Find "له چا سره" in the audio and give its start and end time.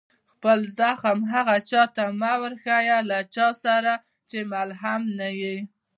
3.09-3.91